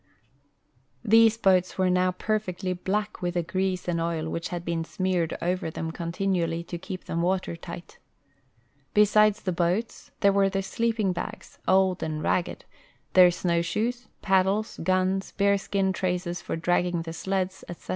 These 1.05 1.37
boats 1.37 1.75
Avere 1.75 1.91
noAV 1.91 2.17
perfectly 2.17 2.73
black 2.73 3.13
Avith 3.17 3.33
the 3.33 3.43
grease 3.43 3.87
and 3.87 4.01
oil 4.01 4.27
which 4.27 4.49
had 4.49 4.65
been 4.65 4.83
smeared 4.83 5.37
over 5.43 5.69
them 5.69 5.91
continually 5.91 6.63
to 6.63 6.79
keep 6.79 7.03
them 7.03 7.21
Avater 7.21 7.55
tight. 7.55 7.99
Besides 8.95 9.41
the 9.43 9.51
boats, 9.51 10.09
there 10.21 10.33
Avere 10.33 10.51
the 10.51 10.63
sleeping 10.63 11.13
bags, 11.13 11.59
old 11.67 12.01
and 12.01 12.23
ragged, 12.23 12.65
their 13.13 13.29
snoAvshoes, 13.29 14.07
paddles, 14.23 14.79
guns, 14.81 15.33
bear 15.33 15.55
skin 15.59 15.93
traces 15.93 16.41
for 16.41 16.55
dragging 16.55 17.03
the 17.03 17.13
sleds, 17.13 17.63
etc. 17.69 17.89